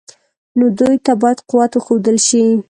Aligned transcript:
نو 0.57 0.65
دوی 0.79 0.95
ته 1.05 1.13
باید 1.21 1.39
قوت 1.49 1.71
وښودل 1.75 2.17
شي. 2.27 2.43